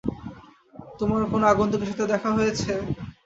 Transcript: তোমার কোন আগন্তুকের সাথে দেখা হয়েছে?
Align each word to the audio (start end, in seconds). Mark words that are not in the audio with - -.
তোমার 0.99 1.21
কোন 1.31 1.41
আগন্তুকের 1.51 1.89
সাথে 1.91 2.05
দেখা 2.13 2.29
হয়েছে? 2.37 2.71